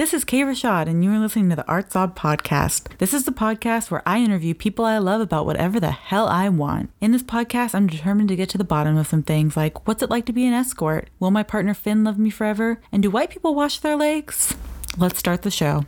[0.00, 2.96] This is Kaye Rashad, and you are listening to the Art Zob podcast.
[2.96, 6.48] This is the podcast where I interview people I love about whatever the hell I
[6.48, 6.88] want.
[7.02, 10.02] In this podcast, I'm determined to get to the bottom of some things like what's
[10.02, 11.10] it like to be an escort?
[11.18, 12.80] Will my partner Finn love me forever?
[12.90, 14.56] And do white people wash their legs?
[14.96, 15.84] Let's start the show.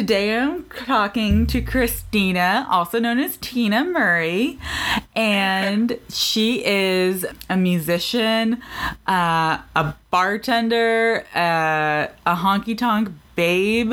[0.00, 4.58] Today I'm talking to Kristina, also known as Tina Murray,
[5.14, 8.62] and she is a musician,
[9.06, 13.92] uh, a bartender, uh, a honky tonk babe,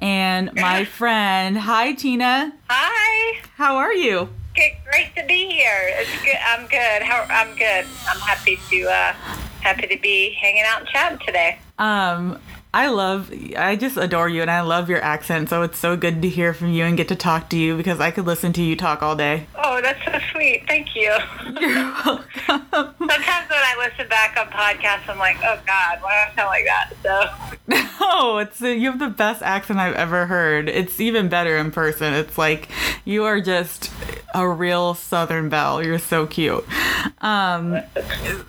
[0.00, 1.56] and my friend.
[1.56, 2.52] Hi, Tina.
[2.68, 3.38] Hi.
[3.54, 4.30] How are you?
[4.56, 5.82] Good, great to be here.
[5.84, 6.36] It's good.
[6.48, 7.02] I'm good.
[7.02, 7.86] How, I'm good.
[8.08, 9.12] I'm happy to uh,
[9.60, 11.58] happy to be hanging out and chatting today.
[11.78, 12.40] Um,
[12.74, 15.48] I love, I just adore you and I love your accent.
[15.48, 18.00] So it's so good to hear from you and get to talk to you because
[18.00, 19.46] I could listen to you talk all day.
[19.54, 20.64] Oh, that's so sweet.
[20.66, 21.02] Thank you.
[21.60, 22.26] You're welcome.
[22.48, 26.48] Sometimes when I listen back on podcasts, I'm like, oh God, why do I sound
[26.48, 26.92] like that?
[27.04, 27.54] So.
[27.68, 30.68] No, it's you have the best accent I've ever heard.
[30.68, 32.12] It's even better in person.
[32.12, 32.68] It's like
[33.04, 33.92] you are just
[34.34, 35.80] a real Southern belle.
[35.80, 36.64] You're so cute.
[37.22, 37.80] Um,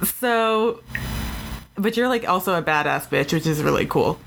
[0.03, 0.81] so
[1.75, 4.19] but you're like also a badass bitch, which is really cool.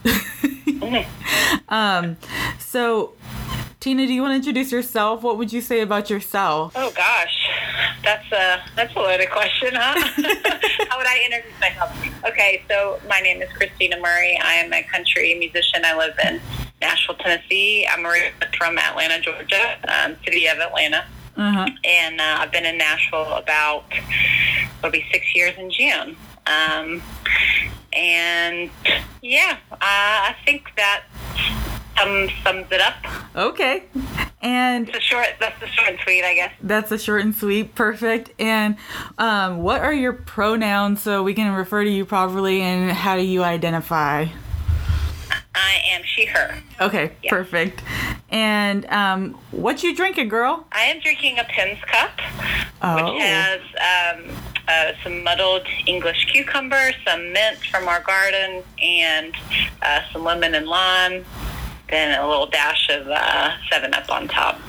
[1.68, 2.16] um,
[2.58, 3.12] so
[3.80, 5.22] Tina, do you want to introduce yourself?
[5.22, 6.72] What would you say about yourself?
[6.74, 7.48] Oh gosh,
[8.02, 9.94] that's a that's a loaded question, huh?
[10.88, 11.96] How would I introduce myself?
[12.26, 14.36] Okay, so my name is Kristina Murray.
[14.42, 15.84] I am a country musician.
[15.84, 16.40] I live in
[16.80, 17.86] Nashville, Tennessee.
[17.86, 18.04] I'm
[18.58, 21.04] from Atlanta, Georgia, um, city of Atlanta.
[21.36, 21.68] Uh-huh.
[21.84, 23.84] And uh, I've been in Nashville about
[24.80, 26.16] it'll be six years in June.
[26.48, 27.02] Um,
[27.92, 28.70] and
[29.22, 31.04] yeah, uh, I think that
[32.00, 32.94] um, sums it up.
[33.36, 33.84] Okay.
[34.40, 36.52] And the short that's the short and sweet, I guess.
[36.62, 38.30] That's the short and sweet, perfect.
[38.38, 38.76] And
[39.18, 43.22] um, what are your pronouns so we can refer to you properly and how do
[43.22, 44.26] you identify?
[45.54, 46.54] I am she, her.
[46.80, 47.30] Okay, yeah.
[47.30, 47.82] perfect.
[48.30, 50.66] And um, what you drinking, girl?
[50.70, 52.10] I am drinking a Pimm's cup,
[52.80, 53.12] oh.
[53.12, 54.30] which has um,
[54.68, 59.34] uh, some muddled English cucumber, some mint from our garden, and
[59.82, 61.24] uh, some lemon and lime.
[61.88, 64.60] Then a little dash of uh, Seven Up on top.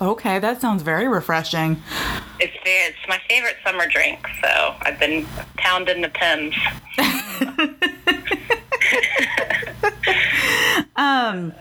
[0.00, 1.82] Okay, that sounds very refreshing.
[2.38, 5.26] It's it's my favorite summer drink, so I've been
[5.56, 6.56] pounding the Pimm's.
[10.96, 11.52] um,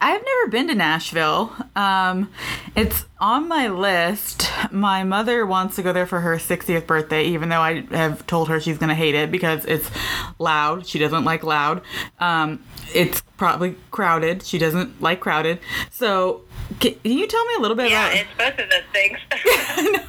[0.00, 1.52] I've never been to Nashville.
[1.74, 2.30] Um,
[2.76, 4.50] it's on my list.
[4.70, 8.48] My mother wants to go there for her 60th birthday, even though I have told
[8.48, 9.90] her she's going to hate it because it's
[10.38, 10.86] loud.
[10.86, 11.82] She doesn't like loud.
[12.18, 12.62] Um,
[12.94, 14.42] it's probably crowded.
[14.42, 15.60] She doesn't like crowded.
[15.90, 16.42] So,
[16.80, 18.14] can, you tell me a little bit yeah, about?
[18.14, 19.18] Yeah, it's both of those things.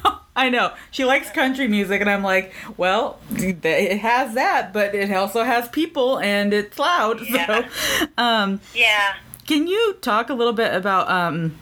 [0.04, 0.20] no.
[0.36, 0.72] I know.
[0.90, 5.68] She likes country music, and I'm like, well, it has that, but it also has
[5.68, 7.20] people, and it's loud.
[7.30, 7.68] Yeah.
[7.68, 9.14] So, um, yeah.
[9.50, 11.58] Can you talk a little bit about um,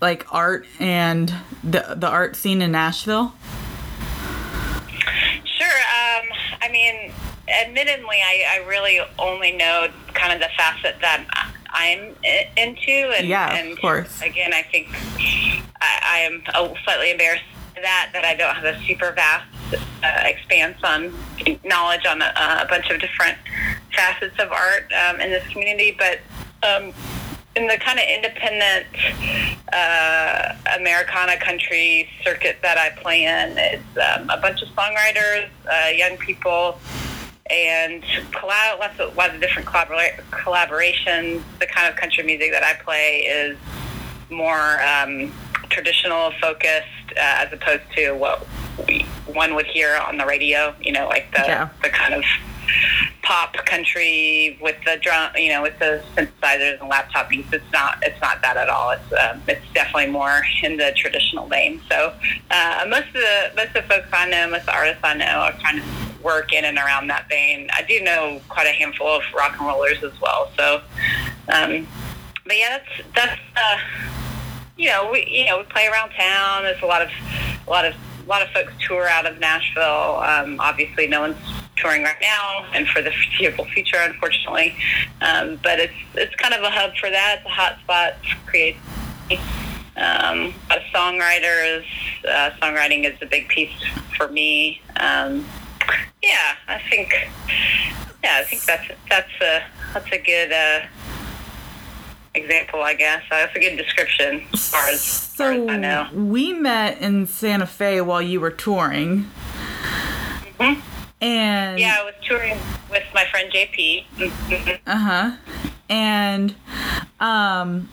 [0.00, 1.28] like art and
[1.62, 3.34] the the art scene in Nashville?
[5.44, 5.66] Sure.
[5.66, 6.26] Um,
[6.62, 7.12] I mean,
[7.48, 11.22] admittedly, I, I really only know kind of the facet that
[11.68, 12.16] I'm
[12.56, 14.22] into, and yeah, and of course.
[14.22, 14.88] Again, I think
[15.82, 16.42] I, I am
[16.82, 19.46] slightly embarrassed that that I don't have a super vast
[20.02, 21.12] uh, expanse on
[21.62, 23.36] knowledge on a, a, bunch of different
[23.94, 26.20] facets of art um, in this community, but
[26.62, 26.92] um,
[27.56, 28.86] in the kind of independent
[29.72, 35.88] uh, Americana country circuit that I play in, it's um, a bunch of songwriters, uh,
[35.88, 36.78] young people,
[37.50, 41.42] and collab- lots of lots of different collabora- collaborations.
[41.58, 43.58] The kind of country music that I play is
[44.30, 45.32] more um,
[45.68, 46.86] traditional focused
[47.16, 48.46] uh, as opposed to what
[48.86, 50.74] we, one would hear on the radio.
[50.80, 51.68] You know, like the yeah.
[51.82, 52.24] the kind of
[53.30, 57.52] pop country with the drum, you know, with the synthesizers and laptop beats.
[57.52, 58.90] It's not, it's not that at all.
[58.90, 61.80] It's, um, it's definitely more in the traditional vein.
[61.88, 62.12] So
[62.50, 65.14] uh, most of the most of the folks I know, most of the artists I
[65.14, 67.68] know, are kind of work in and around that vein.
[67.72, 70.50] I do know quite a handful of rock and rollers as well.
[70.56, 70.80] So,
[71.54, 71.86] um,
[72.44, 73.78] but yeah, that's that's uh,
[74.76, 76.64] you know we you know we play around town.
[76.64, 77.10] There's a lot of
[77.64, 77.94] a lot of
[78.30, 80.22] lot of folks tour out of Nashville.
[80.22, 81.36] Um, obviously, no one's
[81.76, 84.74] touring right now, and for the foreseeable future, unfortunately.
[85.20, 87.38] Um, but it's it's kind of a hub for that.
[87.38, 88.80] It's a hot spot for creativity.
[89.96, 91.84] Um, a songwriters.
[92.26, 93.84] Uh, songwriting is a big piece
[94.16, 94.80] for me.
[94.96, 95.44] Um,
[96.22, 97.12] yeah, I think.
[98.22, 99.62] Yeah, I think that's that's a
[99.92, 100.86] that's a good uh,
[102.34, 103.22] example, I guess.
[103.30, 106.06] That's a good description as far as, as far as I know.
[106.10, 109.30] So we met in Santa Fe while you were touring.
[110.58, 110.80] Mhm.
[111.20, 112.58] And Yeah, I was touring
[112.90, 114.06] with my friend JP.
[114.16, 114.78] Mhm.
[114.86, 115.36] Uh-huh.
[115.88, 116.54] And
[117.18, 117.88] um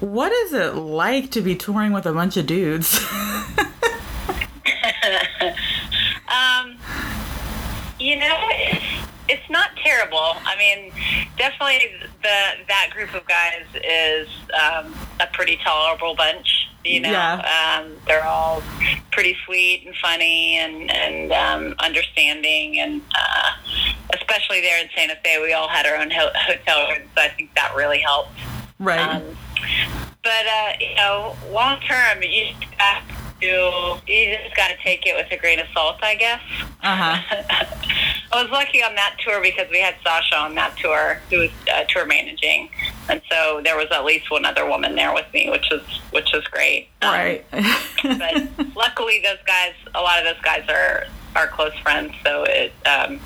[0.00, 3.00] what is it like to be touring with a bunch of dudes?
[6.28, 6.76] um,
[7.98, 8.97] you know, it's,
[9.28, 10.18] it's not terrible.
[10.44, 10.92] I mean,
[11.36, 11.90] definitely
[12.22, 12.38] the
[12.68, 16.68] that group of guys is um, a pretty tolerable bunch.
[16.84, 17.80] You know, Yeah.
[17.84, 18.62] um, they're all
[19.10, 23.50] pretty sweet and funny and and um, understanding, and uh,
[24.14, 27.28] especially there in Santa Fe, we all had our own ho- hotel rooms, so I
[27.28, 28.30] think that really helped.
[28.78, 29.00] right.
[29.00, 29.22] Um,
[30.22, 32.72] but uh, you know, long term, you just
[33.40, 36.40] to you just got to take it with a grain of salt, I guess.
[36.82, 37.66] Uh-huh.
[38.30, 41.50] I was lucky on that tour because we had Sasha on that tour, who was
[41.72, 42.68] uh, tour managing,
[43.08, 46.28] and so there was at least one other woman there with me, which was which
[46.34, 46.88] was great.
[47.00, 47.46] Um, right.
[48.02, 51.06] but luckily, those guys, a lot of those guys are
[51.36, 53.18] are close friends, so it um,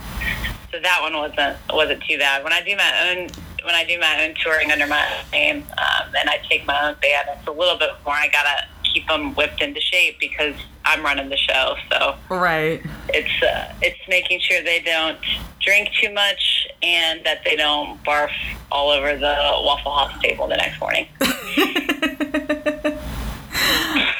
[0.70, 2.44] so that one wasn't wasn't too bad.
[2.44, 3.28] When I do my own
[3.64, 6.88] when I do my own touring under my own name, um, and I take my
[6.88, 8.14] own band, it's a little bit more.
[8.14, 8.66] I gotta
[9.02, 10.54] keep them whipped into shape because
[10.84, 11.76] I'm running the show.
[11.90, 12.80] So right.
[13.08, 15.18] it's uh, it's making sure they don't
[15.60, 18.30] drink too much and that they don't barf
[18.70, 21.06] all over the Waffle House table the next morning.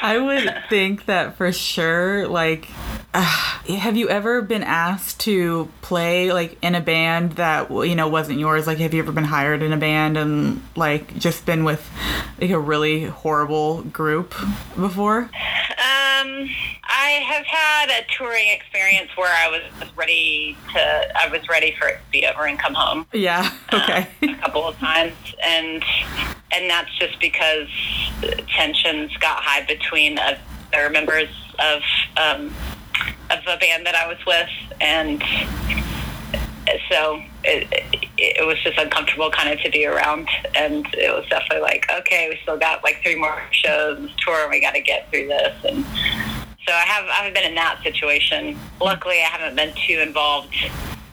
[0.05, 2.69] I would think that for sure like
[3.15, 3.21] uh,
[3.79, 8.39] have you ever been asked to play like in a band that you know wasn't
[8.39, 8.67] yours?
[8.67, 11.89] Like have you ever been hired in a band and like just been with
[12.41, 14.35] like a really horrible group
[14.77, 15.23] before?
[15.23, 16.49] Um,
[16.85, 21.89] I have had a touring experience where I was ready to, I was ready for
[21.89, 23.07] it to be over and come home.
[23.13, 24.09] Yeah okay.
[24.23, 25.85] a couple of times, and
[26.53, 27.69] and that's just because
[28.49, 31.83] tensions got high between other members of
[32.17, 32.53] um,
[33.39, 34.49] of the band that I was with,
[34.81, 35.23] and
[36.91, 37.67] so it,
[38.19, 42.29] it, was just uncomfortable kind of to be around and it was definitely like okay
[42.29, 45.55] we still got like three more shows tour and we got to get through this
[45.65, 45.85] and
[46.67, 50.55] so I have I haven't been in that situation luckily I haven't been too involved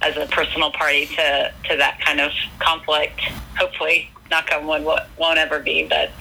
[0.02, 3.20] as a personal party to to that kind of conflict
[3.58, 4.84] hopefully knock on wood
[5.18, 6.12] won't ever be but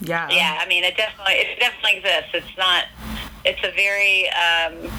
[0.00, 2.30] yeah yeah, I mean, it definitely it definitely exists.
[2.34, 2.84] It's not.
[3.48, 4.28] It's a very.
[4.28, 4.90] Um,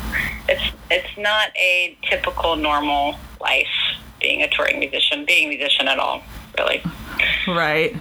[0.50, 3.68] it's it's not a typical normal life
[4.20, 6.24] being a touring musician, being a musician at all,
[6.58, 6.82] really.
[7.48, 7.96] Right.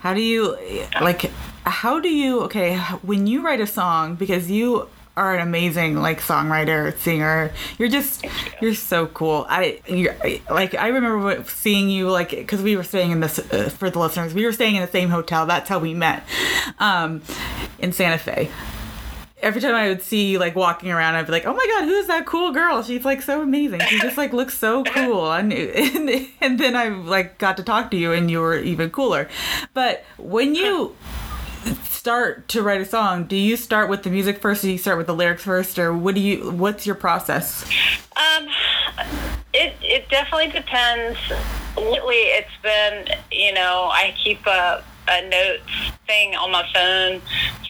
[0.00, 0.56] How do you
[1.00, 1.30] like
[1.64, 6.20] how do you okay, when you write a song because you are an amazing like
[6.20, 7.52] songwriter, singer.
[7.78, 8.24] You're just
[8.62, 9.44] you're so cool.
[9.48, 10.16] I you're,
[10.50, 13.98] like I remember seeing you like cuz we were staying in this uh, for the
[13.98, 14.32] listeners.
[14.32, 15.46] We were staying in the same hotel.
[15.46, 16.24] That's how we met.
[16.78, 17.22] Um
[17.78, 18.50] in Santa Fe
[19.42, 21.84] every time I would see you like walking around, I'd be like, "Oh my god,
[21.84, 22.82] who is that cool girl?
[22.82, 23.80] She's like so amazing.
[23.88, 27.90] She just like looks so cool." And and, and then I like got to talk
[27.92, 29.28] to you, and you were even cooler.
[29.74, 30.96] But when you
[31.84, 34.78] start to write a song, do you start with the music first, or do you
[34.78, 36.50] start with the lyrics first, or what do you?
[36.50, 37.64] What's your process?
[38.16, 38.48] Um,
[39.52, 41.18] it it definitely depends.
[41.76, 45.62] Lately, it's been you know I keep a a notes
[46.06, 47.20] thing on my phone,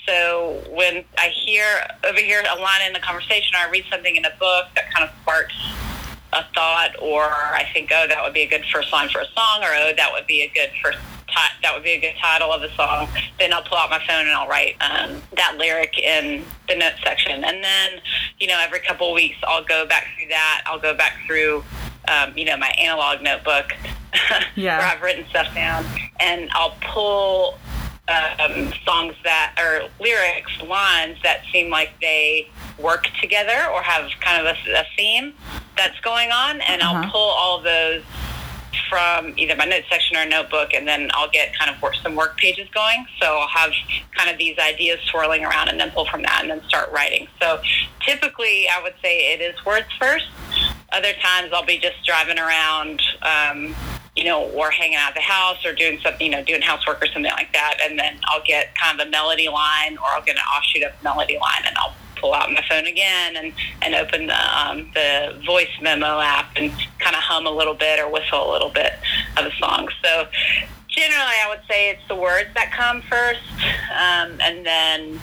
[0.07, 1.65] so when I hear
[2.05, 4.93] over here a line in the conversation, or I read something in a book that
[4.93, 5.55] kind of sparks
[6.33, 9.27] a thought, or I think, oh, that would be a good first line for a
[9.35, 10.99] song, or oh, that would be a good first.
[11.63, 13.09] That would be a good title of a song.
[13.39, 16.97] Then I'll pull out my phone and I'll write um, that lyric in the notes
[17.05, 17.45] section.
[17.45, 18.01] And then,
[18.41, 20.63] you know, every couple of weeks I'll go back through that.
[20.67, 21.63] I'll go back through,
[22.09, 23.73] um, you know, my analog notebook
[24.57, 24.79] Yeah.
[24.79, 25.85] where I've written stuff down,
[26.19, 27.59] and I'll pull
[28.09, 32.49] um, songs that or lyrics, lines that seem like they
[32.79, 35.33] work together or have kind of a, a theme
[35.77, 37.03] that's going on, and Uh-huh.
[37.05, 38.03] I'll pull all those
[38.89, 42.17] from either my notes section or notebook, and then I'll get kind of work, some
[42.17, 43.07] work pages going.
[43.21, 43.71] So I'll have
[44.17, 47.29] kind of these ideas swirling around, and then pull from that, and then start writing.
[47.41, 47.61] So
[48.05, 50.27] typically, I would say it is words first.
[50.93, 53.77] Other times, I'll be just driving around, um,
[54.21, 57.03] you know, or hanging out at the house, or doing something, you know, doing housework
[57.03, 60.23] or something like that, and then I'll get kind of a melody line, or I'll
[60.23, 63.95] get an offshoot of melody line, and I'll pull out my phone again and, and
[63.95, 68.13] open the, um, the voice memo app and kind of hum a little bit or
[68.13, 68.93] whistle a little bit
[69.39, 69.89] of a song.
[70.05, 70.27] So
[70.89, 73.41] generally, I would say it's the words that come first,
[73.91, 75.19] um, and then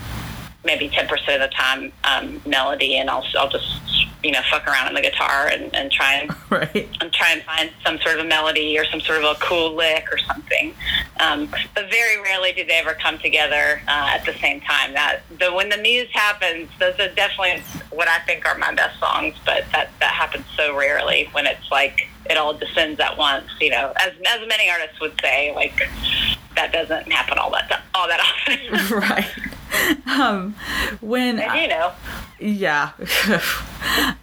[0.68, 3.82] maybe 10% of the time um, melody, and I'll, I'll just
[4.24, 6.90] you know fuck around on the guitar and, and try and right.
[7.02, 9.74] and try and find some sort of a melody or some sort of a cool
[9.74, 10.74] lick or something.
[11.20, 14.94] Um, but very rarely do they ever come together uh, at the same time.
[14.94, 19.00] That the when the muse happens, those are definitely what I think are my best
[19.00, 19.36] songs.
[19.46, 23.48] But that that happens so rarely when it's like it all descends at once.
[23.62, 25.80] You know, as as many artists would say, like
[26.56, 28.98] that doesn't happen all that all that often.
[29.00, 29.47] right.
[30.08, 30.56] Um,
[31.02, 31.92] when you know,
[32.40, 32.92] yeah,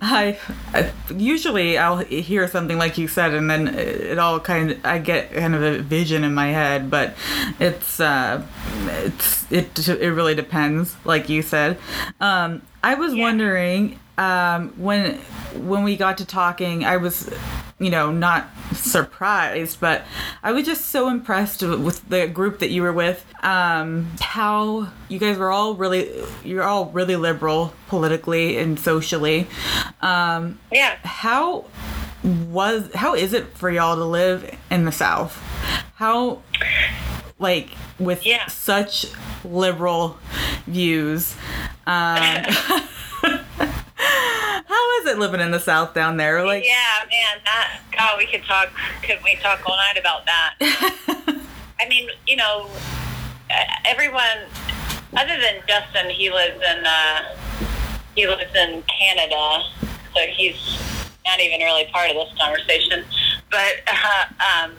[0.00, 0.38] I,
[0.72, 4.98] I usually I'll hear something like you said, and then it all kind of I
[4.98, 7.14] get kind of a vision in my head, but
[7.60, 8.44] it's uh,
[8.86, 11.78] it's it it really depends, like you said.
[12.20, 13.22] Um, I was Yeah.
[13.22, 15.18] wondering um, when
[15.54, 17.30] when we got to talking, I was,
[17.78, 20.02] you know, not surprised, but
[20.42, 23.24] I was just so impressed with the group that you were with.
[23.42, 26.10] Um, how you guys were all really,
[26.44, 29.46] you're all really liberal politically and socially.
[30.00, 30.96] Um, yeah.
[31.02, 31.64] how
[32.22, 35.36] was how is it for y'all to live in the South?
[35.96, 36.40] How
[37.38, 38.46] like with Yeah.
[38.46, 39.06] such
[39.44, 40.18] liberal
[40.66, 41.34] views.
[41.86, 42.44] Um,
[44.74, 46.44] how is it living in the South down there?
[46.44, 48.70] Like, yeah, man, that God, we could talk.
[49.02, 50.54] Could we talk all night about that?
[51.80, 52.68] I mean, you know,
[53.84, 54.48] everyone
[55.16, 57.36] other than Justin, he lives in uh,
[58.16, 59.62] he lives in Canada,
[60.14, 60.80] so he's
[61.24, 63.04] not even really part of this conversation.
[63.50, 64.72] But uh, um,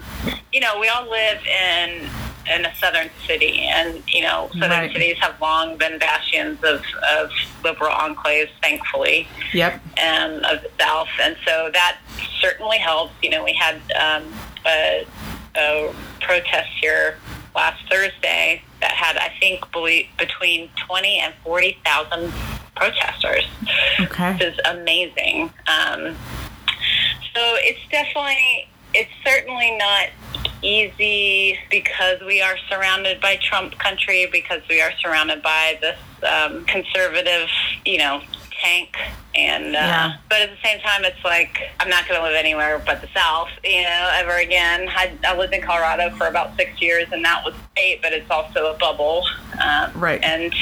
[0.51, 2.09] you know, we all live in
[2.53, 4.91] in a southern city, and you know, southern Right.
[4.93, 6.83] cities have long been bastions of
[7.17, 7.31] of
[7.63, 11.97] liberal enclaves, thankfully yep, um, of the South, and so that
[12.39, 13.13] certainly helps.
[13.23, 14.23] You know, we had um,
[14.65, 15.05] a,
[15.55, 17.17] a protest here
[17.55, 19.63] last Thursday that had, I think,
[20.17, 22.31] between twenty and forty thousand
[22.75, 23.45] protesters,
[24.01, 25.51] okay, which is amazing.
[25.67, 26.15] Um,
[27.33, 30.09] so it's definitely, it's certainly not
[30.61, 36.65] easy because we are surrounded by Trump country, because we are surrounded by this um,
[36.65, 37.47] conservative,
[37.85, 38.21] you know,
[38.61, 38.95] tank.
[39.35, 40.17] And uh, Yeah.
[40.29, 43.09] but at the same time, it's like I'm not going to live anywhere but the
[43.13, 44.87] South, you know, ever again.
[44.89, 48.29] I, I lived in Colorado for about six years, and that was great, but it's
[48.31, 49.25] also a bubble.
[49.61, 50.23] Um, Right.
[50.23, 50.53] And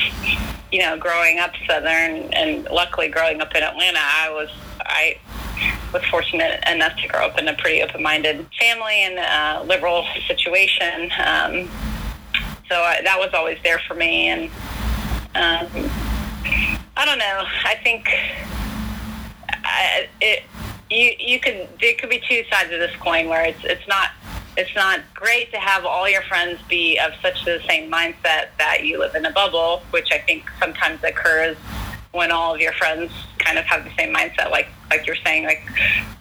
[0.71, 4.49] you know, growing up Southern, and luckily growing up in Atlanta, I was
[4.81, 5.17] I
[5.93, 11.11] was fortunate enough to grow up in a pretty open-minded family and uh, liberal situation.
[11.23, 11.69] Um,
[12.69, 14.43] so I, that was always there for me, and
[15.35, 15.89] um,
[16.95, 17.43] I don't know.
[17.65, 18.07] I think
[19.63, 20.43] I, it
[20.89, 24.09] you you could there could be two sides of this coin where it's it's not
[24.55, 28.79] it's not great to have all your friends be of such the same mindset that
[28.83, 31.57] you live in a bubble, which I think sometimes occurs
[32.11, 33.11] when all of your friends
[33.43, 35.61] kind of have the same mindset, like like you're saying, like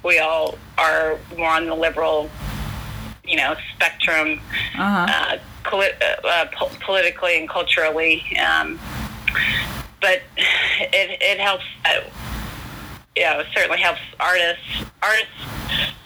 [0.05, 2.31] we all are more on the liberal,
[3.25, 4.41] you know, spectrum
[4.79, 8.25] uh huh, uh, coli- uh, po- politically and culturally.
[8.39, 8.79] Um,
[10.01, 11.65] but it, it helps.
[11.85, 12.01] Uh,
[13.15, 14.65] yeah, it certainly helps artists.
[15.03, 15.29] Artists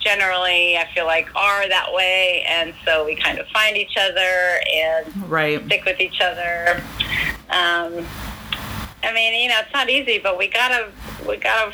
[0.01, 4.61] generally, I feel like, are that way, and so we kind of find each other
[4.73, 6.83] and right, stick with each other.
[7.51, 8.05] Um,
[9.07, 10.91] I mean, you know, it's not easy, but we gotta
[11.29, 11.73] we gotta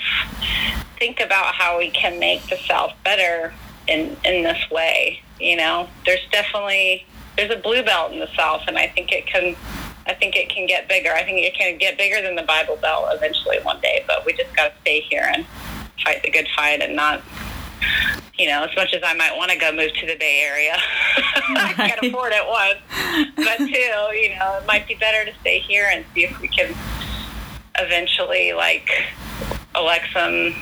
[0.98, 3.54] think about how we can make the South better
[3.88, 5.20] in in this way.
[5.40, 9.26] You know, there's definitely there's a blue belt in the South, and I think it
[9.26, 9.56] can.
[10.04, 11.12] I think it can get bigger.
[11.12, 14.32] I think it can get bigger than the Bible Belt eventually one day, but we
[14.32, 15.46] just got to stay here and
[16.02, 17.22] fight the good fight and not,
[18.36, 20.74] you know, as much as I might want to go move to the Bay Area,
[21.16, 23.32] I can't afford it, one.
[23.36, 26.48] But two, you know, it might be better to stay here and see if we
[26.48, 26.74] can
[27.78, 28.90] eventually, like,
[29.74, 30.54] elect some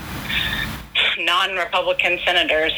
[1.19, 2.73] non-Republican senators.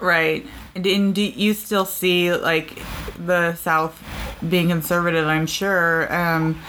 [0.00, 0.46] right.
[0.74, 2.82] And, do you still see like
[3.18, 4.02] the South
[4.46, 5.26] being conservative?
[5.26, 6.12] I'm sure.
[6.14, 6.60] Um,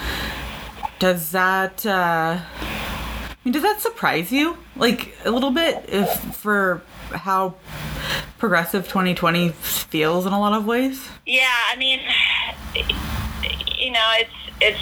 [0.99, 1.85] does that?
[1.85, 6.81] Uh, I mean, does that surprise you like a little bit if for
[7.11, 7.55] how
[8.37, 11.09] progressive 2020 feels in a lot of ways?
[11.25, 11.99] Yeah, I mean,
[13.77, 14.31] you know, it's
[14.61, 14.79] it's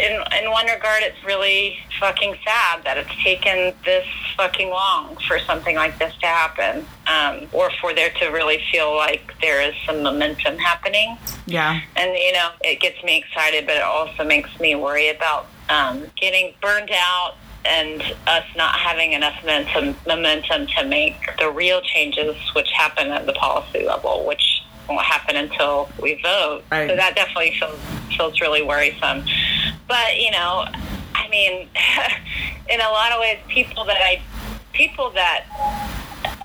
[0.00, 5.38] in in one regard, it's really fucking sad that it's taken this fucking long for
[5.40, 9.74] something like this to happen, um, or for there to really feel like there is
[9.86, 11.18] some momentum happening.
[11.46, 11.80] Yeah.
[11.96, 16.04] And you know, it gets me excited, but it also makes me worry about um,
[16.16, 22.34] getting burned out and us not having enough momentum, momentum to make the real changes
[22.54, 26.62] which happen at the policy level, which won't happen until we vote.
[26.70, 26.88] Right.
[26.90, 27.78] So that definitely feels
[28.16, 29.24] feels really worrisome.
[29.88, 30.66] But you know,
[31.14, 31.68] I mean,
[32.68, 34.20] in a lot of ways, people that I
[34.72, 35.44] people that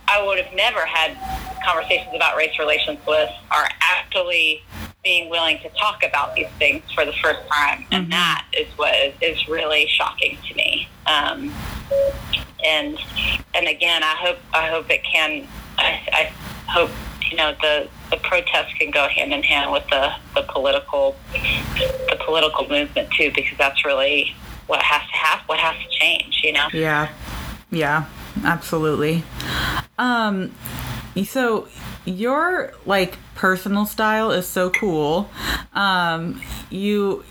[0.08, 1.18] I would have never had
[1.66, 4.64] conversations about race relations with are actually
[5.04, 8.12] being willing to talk about these things for the first time, and Mhm.
[8.12, 10.88] that is what is, is really shocking to me.
[11.08, 11.54] Um,
[12.64, 12.98] and
[13.54, 15.48] and again, I hope I hope it can.
[15.78, 16.32] I, I
[16.72, 16.90] hope
[17.30, 22.18] you know the the protests can go hand in hand with the the political the
[22.26, 24.34] political movement too, because that's really
[24.68, 25.46] what has to happen.
[25.48, 26.68] What has to change, you know.
[26.74, 27.10] Yeah.
[27.72, 28.06] Yeah,
[28.44, 29.24] absolutely.
[29.98, 30.54] Um
[31.26, 31.68] so
[32.06, 35.30] your like personal style is so cool.
[35.74, 37.24] Um you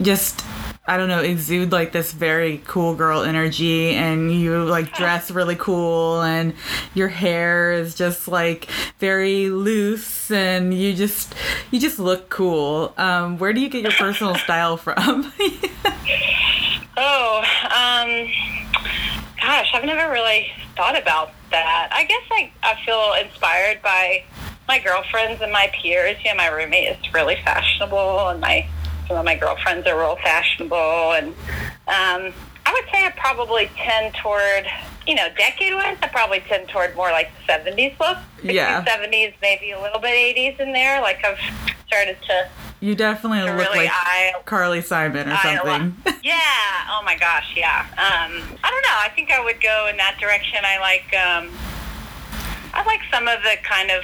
[0.00, 0.44] just
[0.90, 5.54] I don't know, exude like this very cool girl energy and you like dress really
[5.54, 6.52] cool and
[6.94, 8.68] your hair is just like
[8.98, 11.32] very loose and you just
[11.70, 12.92] you just look cool.
[12.96, 15.32] Um where do you get your personal style from?
[17.02, 18.28] Oh, um,
[19.40, 21.88] gosh, I've never really thought about that.
[21.92, 24.24] I guess I, I feel inspired by
[24.68, 26.18] my girlfriends and my peers.
[26.22, 28.68] You know, my roommate is really fashionable, and my
[29.10, 31.12] some of my girlfriends are real fashionable.
[31.12, 31.28] And
[31.88, 32.32] um,
[32.64, 34.66] I would say I probably tend toward,
[35.04, 38.18] you know, decade-wise, I probably tend toward more like the 70s look.
[38.42, 38.84] 60s, Yeah.
[38.84, 41.00] 70s, maybe a little bit 80s in there.
[41.02, 41.40] Like I've
[41.88, 42.48] started to,
[42.78, 45.96] you definitely to look really like eye Carly Simon or something.
[46.22, 46.38] yeah.
[46.88, 47.52] Oh my gosh.
[47.56, 47.80] Yeah.
[47.90, 48.96] Um, I don't know.
[49.00, 50.60] I think I would go in that direction.
[50.64, 51.12] I like.
[51.12, 51.50] Um,
[52.72, 54.02] I like some of the kind of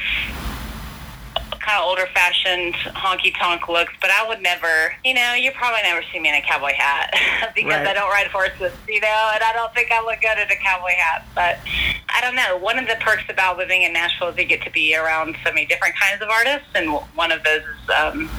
[1.66, 4.94] kind of older fashioned honky tonk looks, but I would never.
[5.04, 7.12] You know, you probably never see me in a cowboy hat
[7.54, 7.88] because Right.
[7.88, 8.72] I don't ride horses.
[8.88, 11.26] You know, and I don't think I look good in a cowboy hat.
[11.34, 11.58] But
[12.14, 12.56] I don't know.
[12.56, 15.52] One of the perks about living in Nashville is you get to be around so
[15.52, 17.90] many different kinds of artists, and one of those is.
[17.90, 18.30] Um,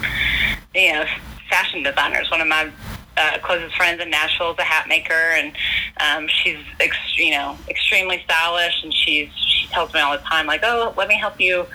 [0.76, 1.06] you know,
[1.50, 2.30] fashion designers.
[2.30, 2.70] One of my
[3.18, 5.54] uh, closest friends in Nashville is a hat maker, and
[6.00, 8.84] um, she's, ex- you know, extremely stylish.
[8.84, 9.30] And she's
[9.68, 11.66] she tells me all the time, like, "Oh, let me help you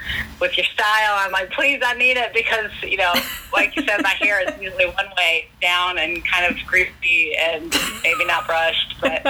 [0.40, 3.12] with your style." I'm like, "Please, I need it because you know,
[3.52, 7.74] like you said, my hair is usually one way down and kind of greasy and
[8.02, 9.22] maybe not brushed, but."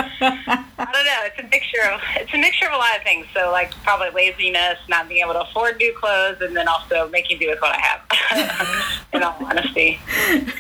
[0.82, 1.20] I don't know.
[1.24, 3.26] It's a mixture of it's a mixture of a lot of things.
[3.34, 7.38] So like probably laziness, not being able to afford new clothes, and then also making
[7.38, 9.02] do with what I have.
[9.12, 10.00] in all honesty,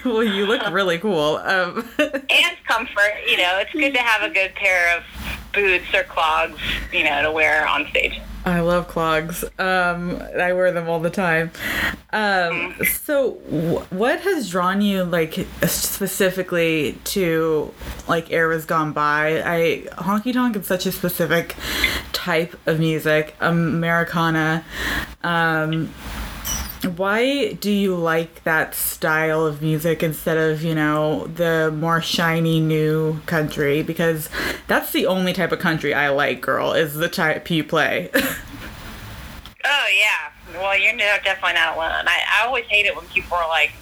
[0.04, 1.36] well, you look really cool.
[1.36, 3.14] Um, and comfort.
[3.26, 5.04] You know, it's good to have a good pair of
[5.52, 6.58] boots or clogs.
[6.92, 8.20] You know, to wear on stage.
[8.44, 9.44] I love clogs.
[9.58, 11.52] Um, I wear them all the time.
[12.12, 17.72] Um, so, wh- what has drawn you, like, specifically to
[18.08, 19.42] like eras gone by?
[19.42, 21.54] I honky tonk is such a specific
[22.12, 24.64] type of music, Americana.
[25.22, 25.94] Um,
[26.84, 32.60] why do you like that style of music instead of you know the more shiny
[32.60, 34.28] new country because
[34.66, 38.10] that's the only type of country i like girl is the type you play
[39.64, 40.60] Oh yeah.
[40.60, 42.06] Well, you're definitely not alone.
[42.06, 43.72] I, I always hate it when people are like,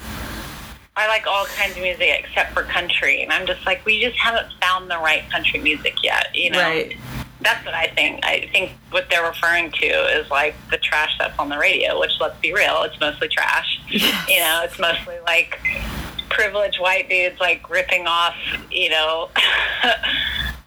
[0.97, 4.17] I like all kinds of music except for country, and I'm just like, we just
[4.17, 6.35] haven't found the right country music yet.
[6.35, 6.59] You know.
[6.59, 6.97] right
[7.43, 8.25] That's what I think.
[8.25, 12.13] I think what they're referring to is like the trash that's on the radio, which
[12.21, 13.81] let's be real, it's mostly trash.
[13.89, 15.59] You know, it's mostly like
[16.29, 18.35] privileged white dudes like ripping off,
[18.71, 19.31] you know,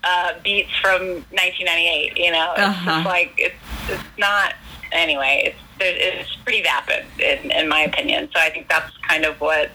[0.03, 2.17] uh, beats from 1998.
[2.17, 2.91] You know, it's Uh-huh.
[2.95, 3.55] just like it's
[3.89, 4.55] it's not.
[4.91, 8.29] Anyway, it's it's pretty vapid in, in my opinion.
[8.33, 9.71] So I think that's kind of what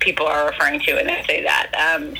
[0.00, 1.66] people are referring to when they say that.
[1.74, 2.14] Um,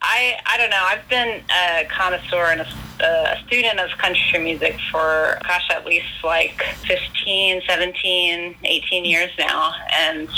[0.00, 0.84] I I don't know.
[0.88, 2.68] I've been a connoisseur and a,
[3.02, 9.74] a student of country music for gosh at least like 15, 17, 18 years now,
[9.98, 10.28] and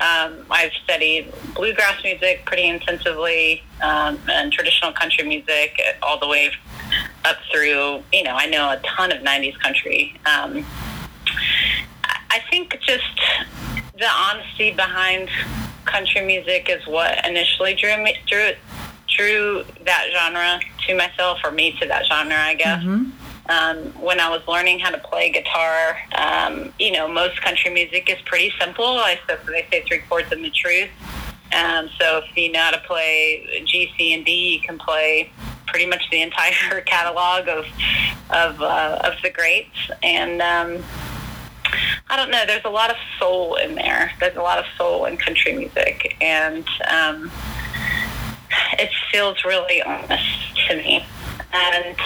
[0.00, 6.50] um, I've studied bluegrass music pretty intensively um, and traditional country music all the way
[7.24, 8.02] up through.
[8.12, 10.14] You know, I know a ton of 90s country.
[10.26, 10.64] Um,
[12.30, 13.04] I- think just
[13.98, 15.28] the honesty behind
[15.84, 18.52] country music is what initially drew me drew
[19.18, 22.82] drew that genre to myself or me to that genre, I guess.
[22.82, 23.12] Mhm.
[23.50, 28.08] Um, when I was learning how to play guitar, um, you know, most country music
[28.10, 28.98] is pretty simple.
[28.98, 30.90] I so they say three chords and the truth.
[31.52, 35.30] Um, so if you know how to play G, C, and D, you can play
[35.66, 37.66] pretty much the entire catalog of
[38.30, 39.78] of uh, of the greats.
[40.02, 40.84] And um,
[42.10, 42.44] I don't know.
[42.46, 44.12] There's a lot of soul in there.
[44.20, 47.30] There's a lot of soul in country music, and um,
[48.78, 51.04] it feels really honest to me,
[51.52, 51.96] and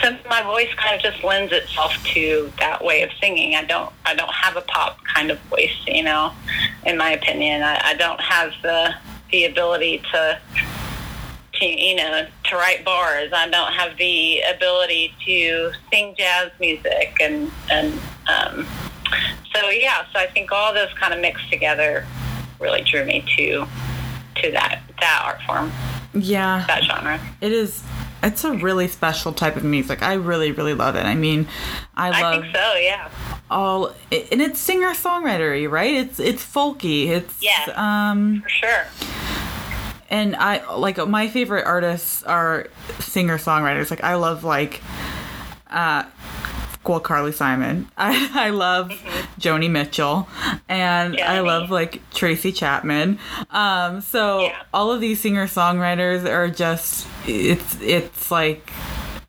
[0.00, 3.54] so my voice kind of just lends itself to that way of singing.
[3.54, 6.32] I don't I don't have a pop kind of voice, you know,
[6.84, 7.62] in my opinion.
[7.62, 8.94] I, I don't have the
[9.30, 10.38] the ability to
[11.54, 13.32] to you know to write bars.
[13.32, 17.92] I don't have the ability to sing jazz music and and
[18.28, 18.66] um,
[19.54, 20.04] so yeah.
[20.12, 22.06] So I think all those kind of mixed together
[22.60, 23.66] really drew me to
[24.36, 25.72] to that that art form,
[26.20, 26.64] Yeah.
[26.66, 27.20] that genre.
[27.40, 27.82] It is.
[28.22, 30.02] It's a really special type of music.
[30.02, 31.04] I really, really love it.
[31.06, 31.46] I mean,
[31.96, 32.74] I I love think so.
[32.74, 33.08] Yeah.
[33.50, 35.94] all, and it's singer songwritery, right?
[35.94, 37.08] It's it's folky.
[37.08, 37.72] It's Yeah.
[37.76, 38.84] um, For sure.
[40.10, 42.66] and I like my favorite artists are
[42.98, 43.90] singer songwriters.
[43.90, 44.80] Like I love like,
[45.70, 46.02] uh,
[46.88, 47.88] well, Carly Simon.
[47.96, 48.90] I I love
[49.38, 50.28] Joni Mitchell,
[50.68, 53.18] and I love like Tracy Chapman.
[53.50, 54.62] Um, so Yeah.
[54.72, 58.70] all of these singer songwriters are just it's it's like.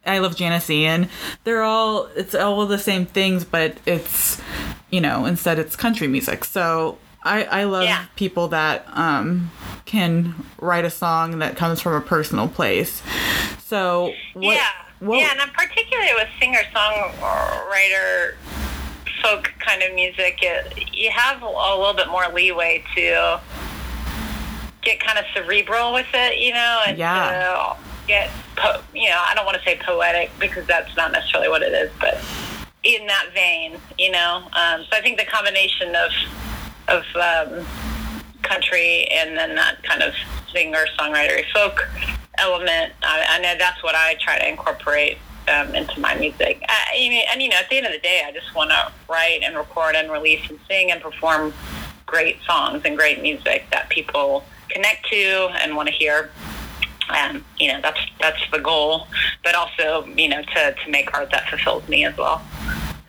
[0.06, 1.08] I love Janis Ian.
[1.44, 4.42] They're all it's all the same things, but it's
[4.90, 6.46] you know instead it's country music.
[6.46, 8.06] So I I love Yeah.
[8.16, 9.52] people that um
[9.86, 13.04] can write a song that comes from a personal place.
[13.66, 14.56] So what?
[14.56, 14.70] yeah.
[15.02, 18.36] Yeah, and I'm particularly with singer songwriter
[19.22, 23.40] folk kind of music, it, you have a little bit more leeway to
[24.82, 27.76] get kind of cerebral with it, you know, and Yeah.
[27.76, 31.50] to get, po- you know, I don't want to say poetic because that's not necessarily
[31.50, 32.18] what it is, but
[32.84, 34.44] in that vein, you know.
[34.54, 36.12] Um, so I think the combination of
[36.88, 37.66] of um,
[38.42, 40.14] country and then that kind of
[40.52, 41.88] singer songwriter folk
[42.40, 42.94] element.
[43.04, 46.62] I, I know that's what I try to incorporate um, into my music.
[46.68, 49.42] I, and you know, at the end of the day, I just want to write
[49.44, 51.54] and record and release and sing and perform
[52.06, 56.32] great songs and great music that people connect to and want to hear.
[57.12, 59.08] And you know, that's that's the goal.
[59.44, 62.38] But also, you know, to to make art that fulfills me as well.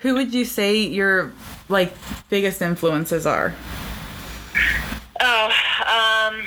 [0.00, 1.32] who would you say your
[1.68, 1.92] like
[2.28, 3.54] biggest influences are?
[5.22, 5.50] Oh,
[5.84, 6.42] um,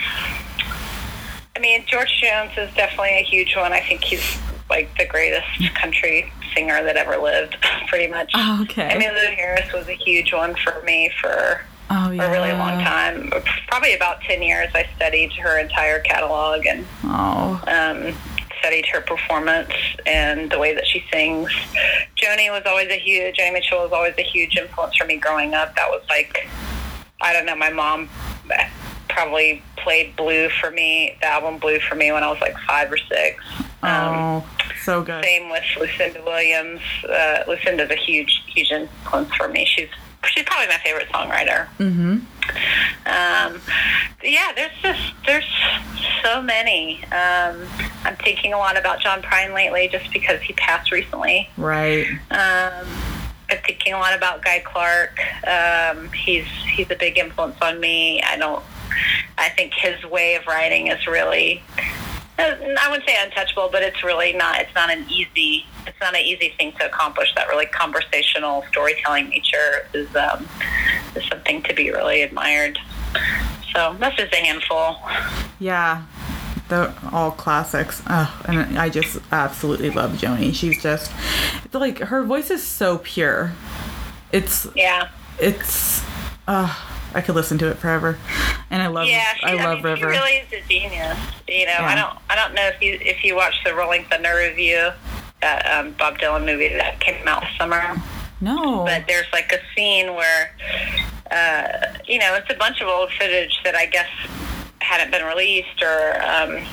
[1.55, 3.73] I mean, George Jones is definitely a huge one.
[3.73, 4.37] I think he's
[4.69, 8.31] like the greatest country singer that ever lived, pretty much.
[8.33, 8.89] Oh, okay.
[8.89, 11.61] I mean, Lou Harris was a huge one for me for
[11.91, 12.23] Oh yeah.
[12.27, 13.31] a really long time.
[13.67, 17.61] Probably about 10 years, I studied her entire catalog and Oh.
[17.67, 18.15] um,
[18.59, 19.71] studied her performance
[20.07, 21.51] and the way that she sings.
[22.15, 25.53] Joni was always a huge, Joni Mitchell was always a huge influence for me growing
[25.53, 25.75] up.
[25.75, 26.47] That was like,
[27.21, 28.09] I don't know, my mom
[29.09, 32.91] probably played Blue for me, the album Blue for me when I was like five
[32.91, 33.43] or six.
[33.83, 34.45] Um, Oh,
[34.83, 35.23] so good.
[35.23, 36.81] same with Lucinda Williams.
[37.07, 39.65] Uh, Lucinda's a huge, huge influence for me.
[39.65, 39.89] She's
[40.25, 41.67] she's probably my favorite songwriter.
[41.79, 42.19] Mm-hmm.
[43.05, 43.61] Um,
[44.23, 45.45] yeah, there's just there's
[46.23, 47.03] so many.
[47.05, 47.67] Um,
[48.05, 51.49] I'm thinking a lot about John Prine lately, just because he passed recently.
[51.57, 52.07] Right.
[52.31, 52.87] Um,
[53.49, 55.19] I'm thinking a lot about Guy Clark.
[55.45, 58.21] Um, he's he's a big influence on me.
[58.23, 58.63] I don't.
[59.37, 61.63] I think his way of writing is really.
[62.39, 64.59] I wouldn't say untouchable, but it's really not.
[64.59, 65.65] It's not an easy.
[65.85, 67.33] It's not an easy thing to accomplish.
[67.35, 70.47] That really conversational storytelling nature is um,
[71.15, 72.79] is something to be really admired.
[73.73, 74.97] So that's just a handful.
[75.59, 76.03] Yeah.
[76.69, 78.01] They're all classics.
[78.07, 80.55] Oh, and I just absolutely love Joni.
[80.55, 81.11] She's just
[81.65, 83.51] it's like her voice is so pure.
[84.31, 85.09] It's Yeah.
[85.39, 86.03] it's
[86.47, 86.73] uh
[87.13, 88.17] I could listen to it forever.
[88.69, 90.07] And I love Yeah, she, I I, love mean, she River.
[90.09, 91.17] really is a genius.
[91.47, 91.85] You know, Yeah.
[91.85, 94.89] I don't, I don't know if you if you watched the Rolling Thunder Revue,
[95.41, 97.81] that um, Bob Dylan movie that came out this summer.
[98.41, 98.83] no.
[98.85, 100.55] But there's like a scene where,
[101.31, 104.09] uh, you know, it's a bunch of old footage that I guess
[104.79, 106.21] hadn't been released or.
[106.23, 106.65] Um,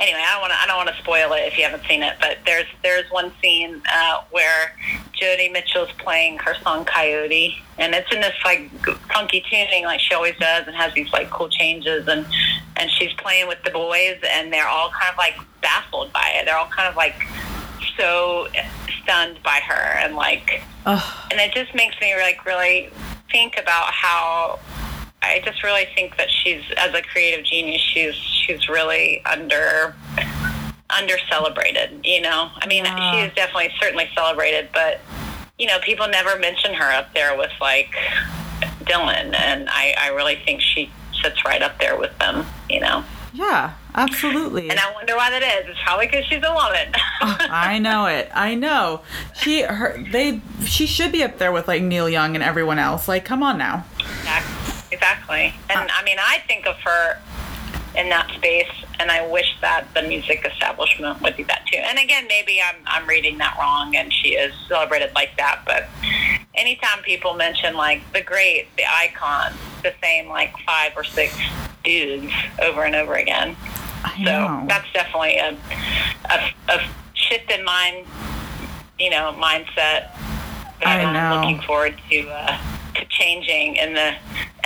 [0.00, 0.58] Anyway, I don't want to.
[0.60, 2.16] I don't want to spoil it if you haven't seen it.
[2.20, 4.76] But there's there's one scene uh, where
[5.20, 8.70] Joni Mitchell's playing her song "Coyote," and it's in this like
[9.12, 12.26] funky tuning, like she always does, and has these like cool changes, and
[12.76, 16.44] and she's playing with the boys, and they're all kind of like baffled by it.
[16.44, 17.16] They're all kind of like
[17.96, 18.46] so
[19.02, 21.28] stunned by her, and like Ugh.
[21.30, 22.90] and it just makes me like really
[23.30, 24.58] think about how
[25.28, 29.94] I just really think that she's as a creative genius she's she's really under
[30.90, 33.12] under celebrated you know I mean Yeah.
[33.12, 35.00] she is definitely certainly celebrated but
[35.58, 37.90] you know people never mention her up there with like
[38.84, 40.90] Dylan and I, I really think she
[41.22, 44.70] sits right up there with them you know Yeah, absolutely.
[44.70, 48.06] and I wonder why that is it's probably because she's a woman oh, I know
[48.06, 48.30] it.
[48.34, 49.02] I know.
[49.34, 53.08] She her they she should be up there with like Neil Young and everyone else.
[53.08, 53.84] Like, come on now.
[53.98, 54.54] Exactly.
[54.98, 55.54] Exactly.
[55.70, 57.18] And I mean, I think of her
[57.96, 61.78] in that space and I wish that the music establishment would do that too.
[61.78, 65.62] And again, maybe I'm I'm reading that wrong, and she is celebrated like that.
[65.64, 65.88] But
[66.54, 71.36] anytime people mention like the great, the icon, the same like five or six
[71.84, 73.56] dudes over and over again.
[74.24, 75.56] So that's definitely a,
[76.30, 78.06] a, a shift in mind,
[78.98, 80.10] you know, mindset
[80.80, 82.58] that I I'm looking forward to uh,
[82.94, 84.14] to changing in the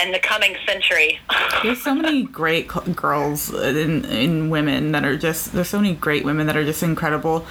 [0.01, 1.19] in the coming century.
[1.61, 6.25] There's so many great girls and, and women that are just there's so many great
[6.25, 7.45] women that are just incredible,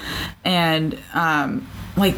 [0.44, 2.14] and um, like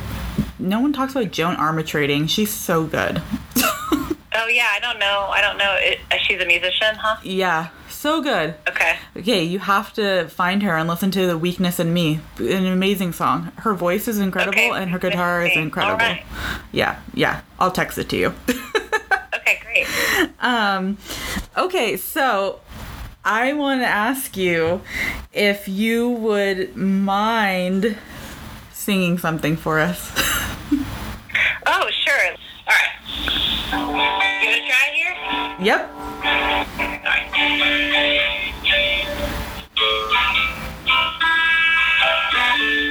[0.59, 2.29] no one talks about Joan Armatrading.
[2.29, 3.23] She's so good.
[3.57, 5.29] oh yeah, I don't know.
[5.31, 5.77] I don't know.
[5.79, 7.17] It, uh, she's a musician, huh?
[7.23, 8.55] yeah, so good.
[8.69, 8.97] Okay.
[9.17, 13.13] Okay, you have to find her and listen to "The Weakness in Me." An amazing
[13.13, 13.53] song.
[13.57, 15.99] Her voice is incredible, Okay, and her guitar is incredible.
[15.99, 16.25] Right.
[16.73, 17.43] Yeah, yeah.
[17.59, 18.35] I'll text it to you.
[19.47, 19.87] Okay, great.
[20.41, 20.97] Um,
[21.55, 22.61] okay, so
[23.25, 24.81] I want to ask you
[25.35, 27.99] if you would mind
[28.73, 30.11] singing something for us.
[31.67, 32.15] Oh, sure.
[32.69, 32.93] All right.
[34.43, 35.15] Give it a try here.
[35.65, 35.91] yep.
[35.95, 36.23] All
[42.63, 42.84] right.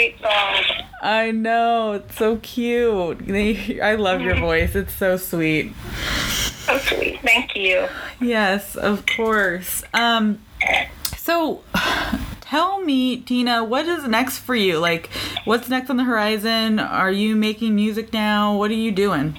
[0.00, 0.86] Sweet song.
[1.02, 1.92] I know.
[1.92, 3.30] It's so cute.
[3.82, 4.74] I love your voice.
[4.74, 5.74] It's so sweet.
[6.64, 7.20] So sweet.
[7.22, 7.86] Thank you.
[8.20, 9.82] Yes, of course.
[9.92, 10.40] Um
[11.16, 11.62] so
[12.40, 14.78] tell me, Tina, what is next for you?
[14.78, 15.10] Like
[15.44, 16.78] what's next on the horizon?
[16.78, 18.56] Are you making music now?
[18.56, 19.36] What are you doing?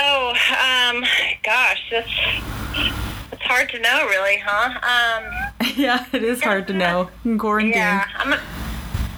[0.00, 1.04] Oh, um,
[1.42, 3.07] gosh, that's
[3.48, 4.78] hard to know, really, huh?
[4.84, 7.72] Um, yeah, it is hard to know in quarantine.
[7.72, 8.42] yeah, I'm gonna,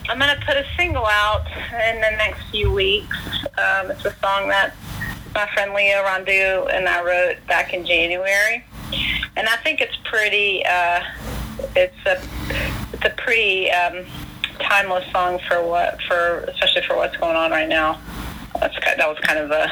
[0.09, 1.47] I'm gonna put a single out
[1.91, 3.17] in the next few weeks.
[3.59, 4.75] Um, it's a song that
[5.35, 8.65] my friend Leo Rondu and I wrote back in January,
[9.37, 10.65] and I think it's pretty.
[10.65, 11.03] Uh,
[11.75, 12.23] it's a
[12.93, 14.07] it's a pretty um,
[14.61, 18.01] timeless song for what for especially for what's going on right now.
[18.59, 19.67] That's that was kind of a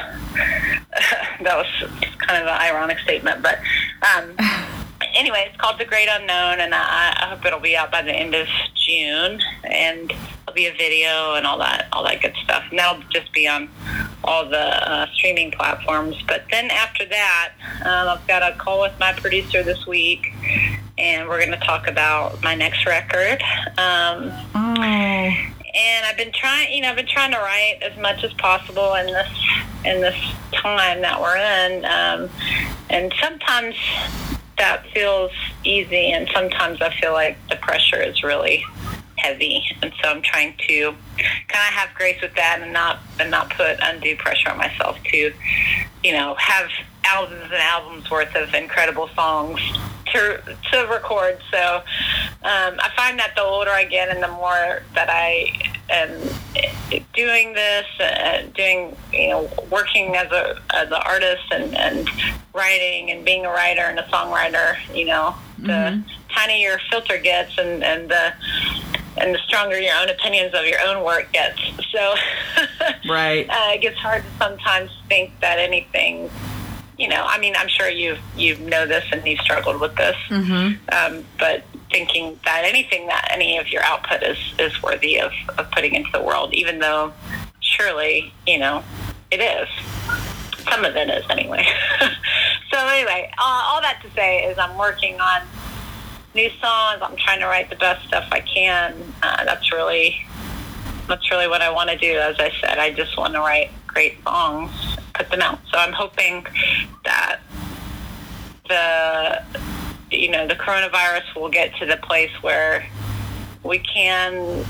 [1.42, 1.66] that was
[2.18, 3.58] kind of an ironic statement, but
[4.02, 4.36] um,
[5.16, 8.12] anyway, it's called The Great Unknown, and I, I hope it'll be out by the
[8.12, 12.64] end of June, and there'll be a video and all that all that good stuff,
[12.70, 13.68] and that'll just be on
[14.24, 16.16] all the uh, streaming platforms.
[16.26, 17.52] But then after that,
[17.84, 20.32] um, I've got a call with my producer this week,
[20.96, 23.42] and we're going to talk about my next record.
[23.76, 25.57] Um, Oh.
[25.74, 28.94] And I've been trying, you know, I've been trying to write as much as possible
[28.94, 29.28] in this
[29.84, 30.16] in this
[30.52, 32.30] time that we're in, um,
[32.90, 33.76] and sometimes
[34.56, 35.30] that feels
[35.64, 38.64] easy, and sometimes I feel like the pressure is really
[39.16, 40.94] heavy, and so I'm trying to
[41.48, 44.98] kind of have grace with that and not and not put undue pressure on myself
[45.04, 45.32] to,
[46.02, 46.70] you know, have
[47.04, 49.60] albums and albums worth of incredible songs
[50.12, 50.40] to
[50.72, 51.38] to record.
[51.50, 51.76] So
[52.42, 55.52] um, I find that the older I get and the more that I
[55.90, 56.20] am
[57.14, 62.08] doing this, uh, doing you know, working as a as an artist and, and
[62.54, 66.02] writing and being a writer and a songwriter, you know, the
[66.34, 68.32] tinier your filter gets and and the
[69.20, 71.60] and the stronger your own opinions of your own work gets.
[71.90, 72.14] So
[73.08, 73.48] Right.
[73.48, 76.30] uh, it gets hard to sometimes think that anything,
[76.98, 80.16] you know, I mean, I'm sure you you know this and you've struggled with this,
[80.92, 85.70] um, but thinking that anything that any of your output is is worthy of, of
[85.70, 87.12] putting into the world, even though
[87.60, 88.82] surely, you know,
[89.30, 89.68] it is.
[90.68, 91.64] Some of it is anyway.
[92.70, 95.42] so anyway, uh, all that to say is I'm working on
[96.34, 97.00] new songs.
[97.00, 98.94] I'm trying to write the best stuff I can.
[99.22, 100.26] Uh, that's really
[101.06, 102.18] that's really what I want to do.
[102.18, 104.70] As I said, I just want to write great songs,
[105.12, 105.58] put them out.
[105.72, 106.46] So I'm hoping
[107.04, 107.40] that
[108.68, 109.42] the
[110.16, 112.86] you know the coronavirus will get to the place where
[113.64, 114.64] we can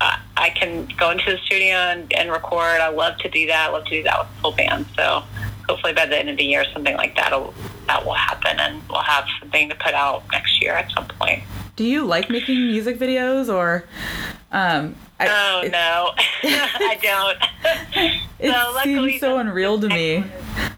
[0.00, 2.80] uh, I can go into the studio and, and record.
[2.80, 3.70] I love to do that.
[3.70, 4.86] I love to do that with full band.
[4.94, 5.24] So
[5.68, 7.54] hopefully by the end of the year, something like that will
[7.88, 11.42] that will happen, and we'll have something to put out next year at some point.
[11.74, 13.88] Do you like making music videos or
[14.52, 17.38] um I, Oh it, no, I don't.
[18.38, 20.24] it so luckily seems so unreal to me.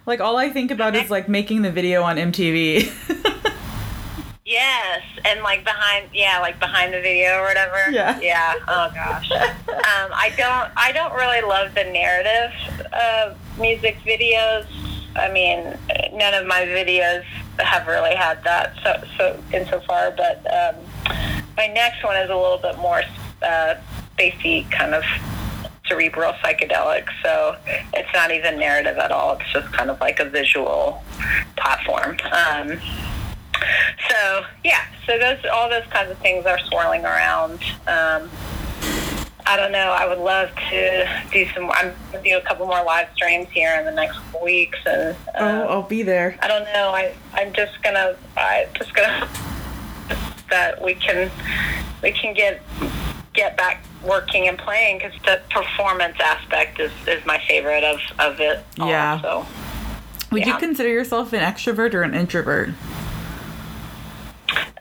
[0.07, 2.91] Like all I think about is like making the video on MTV.
[4.51, 7.89] Yes, and like behind, yeah, like behind the video or whatever.
[7.93, 8.19] Yeah.
[8.21, 8.55] Yeah.
[8.67, 9.31] Oh gosh.
[9.31, 10.73] um, I don't.
[10.77, 12.51] I don't really love the narrative
[12.93, 14.67] of music videos.
[15.15, 15.79] I mean,
[16.15, 17.23] none of my videos
[17.61, 20.13] have really had that so so insofar.
[20.17, 20.75] But um,
[21.57, 23.03] my next one is a little bit more
[23.43, 23.77] uh,
[24.21, 25.03] spacey, kind of
[25.87, 27.07] cerebral psychedelic.
[27.23, 27.57] So
[27.93, 29.39] it's not even narrative at all.
[29.39, 31.03] It's just kind of like a visual
[31.57, 32.19] platform.
[32.33, 32.79] Um,
[34.09, 37.61] so yeah, so those all those kinds of things are swirling around.
[37.87, 38.31] Um,
[39.47, 39.91] I don't know.
[39.91, 41.71] I would love to do some.
[41.73, 45.17] I'm to do a couple more live streams here in the next couple weeks, and
[45.39, 46.39] oh, um, I'll be there.
[46.41, 46.91] I don't know.
[46.91, 49.29] I I'm just gonna I just gonna
[50.51, 51.31] that we can
[52.03, 52.63] we can get
[53.41, 58.39] get back working and playing because the performance aspect is, is my favorite of of
[58.39, 58.63] it.
[58.79, 58.89] all.
[58.89, 59.21] Yeah.
[59.23, 59.47] So
[60.31, 62.69] Would you consider yourself an extrovert or an introvert?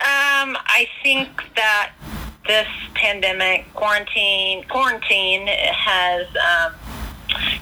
[0.01, 1.91] Um, I think that
[2.47, 6.73] this pandemic quarantine quarantine has um,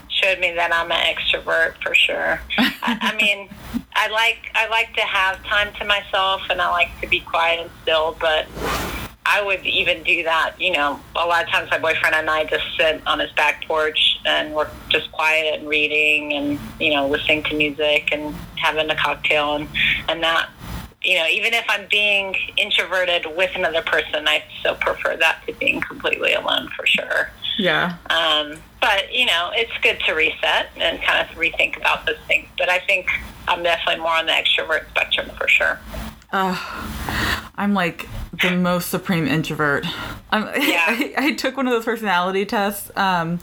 [0.09, 2.41] showed me that I'm an extrovert for sure.
[2.57, 3.49] I, I mean,
[3.93, 7.59] I like I like to have time to myself, and I like to be quiet
[7.59, 8.17] and still.
[8.19, 8.47] But
[9.27, 10.55] I would even do that.
[10.59, 13.65] You know, a lot of times my boyfriend and I just sit on his back
[13.65, 18.89] porch and we're just quiet and reading and you know listening to music and having
[18.89, 19.67] a cocktail and
[20.07, 20.49] and that
[21.03, 25.53] you know, even if I'm being introverted with another person, I still prefer that to
[25.53, 27.29] being completely alone for sure.
[27.57, 27.95] Yeah.
[28.09, 32.47] Um, but, you know, it's good to reset and kind of rethink about those things.
[32.57, 33.07] But I think
[33.47, 35.79] I'm definitely more on the extrovert spectrum for sure.
[36.31, 38.07] I'm like
[38.41, 39.85] the most supreme introvert.
[40.31, 40.83] I'm, Yeah.
[40.87, 43.39] I, I took one of those personality tests um,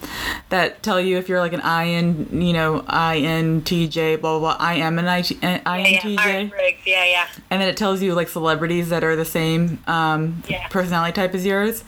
[0.50, 4.64] that tell you if you're like an IN, you know, INTJ, blah, blah, blah.
[4.64, 6.76] I am an IT, an Yeah, yeah, INTJ.
[6.84, 7.26] Yeah, yeah.
[7.50, 10.68] And then it tells you like celebrities that are the same um, Yeah.
[10.68, 11.82] personality type as yours.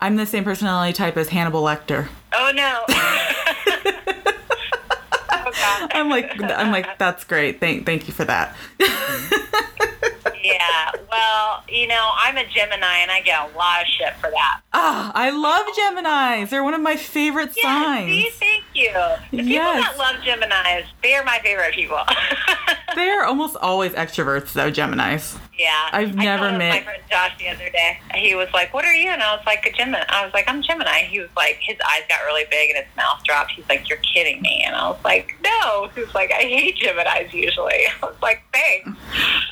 [0.00, 2.08] I'm the same personality type as Hannibal Lecter.
[2.32, 2.84] Oh, no.
[5.32, 7.60] oh, I'm like, I'm like, that's great.
[7.60, 8.54] Thank, thank you for that.
[10.94, 14.30] Yeah, well, you know, I'm a Gemini and I get a lot of shit for
[14.30, 14.60] that.
[14.72, 16.50] Ah, I love Geminis.
[16.50, 18.10] They're one of my favorite Yeah, signs.
[18.10, 18.92] see, thank you.
[19.32, 21.98] The people that love Geminis, they're my favorite people.
[22.94, 25.38] they are almost always extroverts, though, Geminis.
[25.58, 25.88] Yeah.
[25.92, 27.98] I've never met- my friend Josh the other day.
[28.14, 30.48] He was like, "What are you?" And I was like, "A Gemini." I was like,
[30.48, 33.50] "I'm Gemini." He was like, his eyes got really big and his mouth dropped.
[33.52, 36.76] He's like, "You're kidding me." And I was like, "No." He was like, "I hate
[36.78, 38.98] Geminis usually." I was like, "Thanks."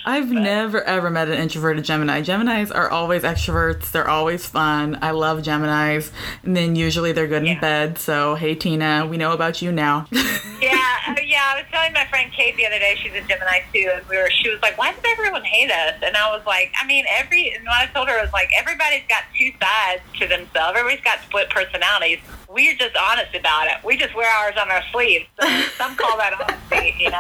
[0.07, 2.21] I've never ever met an introverted Gemini.
[2.21, 3.91] Geminis are always extroverts.
[3.91, 4.99] They're always fun.
[5.01, 6.11] I love Geminis.
[6.43, 7.97] And then usually they're good in bed.
[7.97, 10.07] So, hey, Tina, we know about you now.
[10.61, 10.73] Yeah,
[11.07, 11.55] uh, yeah.
[11.55, 14.17] I was telling my friend Kate the other day she's a Gemini too, and we
[14.17, 14.29] were.
[14.29, 17.55] She was like, "Why does everyone hate us?" And I was like, "I mean, every."
[17.55, 20.77] And what I told her was like, "Everybody's got two sides to themselves.
[20.77, 22.19] Everybody's got split personalities.
[22.49, 23.85] We're just honest about it.
[23.85, 25.27] We just wear ours on our sleeves.
[25.41, 27.11] So some call that honesty, you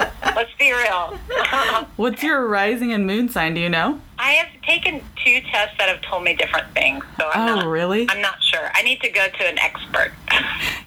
[0.00, 1.18] know." Let's be real.
[1.96, 3.54] What's your rising and moon sign?
[3.54, 4.00] Do you know?
[4.18, 7.66] I have taken two tests that have told me different things, so I'm Oh, not.
[7.66, 8.08] really?
[8.10, 8.70] I'm not sure.
[8.74, 10.12] I need to go to an expert.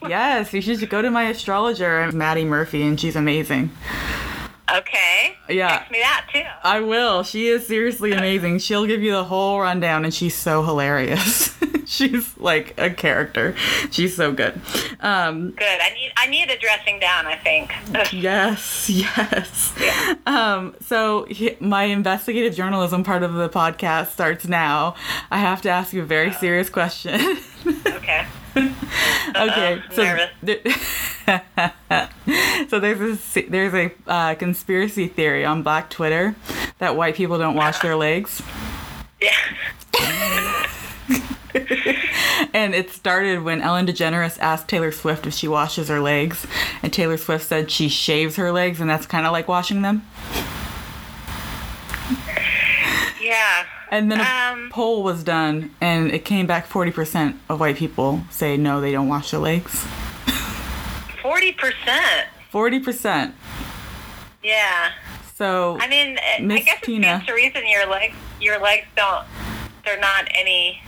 [0.07, 3.69] Yes, you should go to my astrologer, Maddie Murphy, and she's amazing.
[4.75, 5.35] okay.
[5.49, 5.67] Yeah.
[5.79, 6.41] Text me that too.
[6.63, 7.23] I will.
[7.23, 8.59] She is seriously amazing.
[8.59, 11.55] She'll give you the whole rundown, and she's so hilarious.
[11.85, 13.55] she's like a character.
[13.91, 14.59] She's so good.
[15.01, 15.67] Um, Good.
[15.81, 15.89] I
[16.21, 17.25] I need a dressing down.
[17.27, 17.71] I think.
[18.13, 19.73] yes, yes.
[19.79, 20.15] Yeah.
[20.25, 21.27] Um, so
[21.59, 24.95] my investigative journalism part of the podcast starts now.
[25.31, 27.15] I have to ask you a very serious question.
[27.87, 28.25] okay.
[28.55, 28.71] okay,
[29.35, 30.59] Uh-oh, so there-
[32.69, 36.35] so there's a there's a uh, conspiracy theory on Black Twitter
[36.79, 38.41] that white people don't wash their legs,
[39.21, 40.65] Yeah.
[42.53, 46.45] and it started when Ellen DeGeneres asked Taylor Swift if she washes her legs,
[46.83, 50.05] and Taylor Swift said she shaves her legs, and that's kind of like washing them.
[53.21, 53.65] Yeah.
[53.91, 54.69] And then a Um.
[54.71, 59.07] poll was done, and it came back 40% of white people say no, they don't
[59.07, 59.85] wash their legs.
[61.21, 62.27] Forty percent.
[62.53, 63.33] 40%.
[64.43, 64.91] Yeah.
[65.35, 67.03] So I mean, I Miss guess it Tina.
[67.07, 69.25] stands to reason your legs your legs don't
[69.85, 70.81] they're not any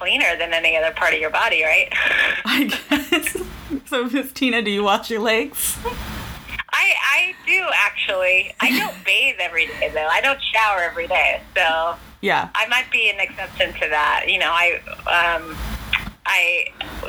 [0.00, 1.88] cleaner than any other part of your body, right?
[2.44, 3.36] I guess.
[3.88, 5.76] So, Miss Tina, do you wash your legs?
[6.72, 8.54] I I do actually.
[8.60, 10.06] I don't bathe every day though.
[10.10, 12.48] I don't shower every day, so Yeah.
[12.54, 14.24] I might be an exception to that.
[14.28, 15.56] You know, I um
[16.32, 16.66] I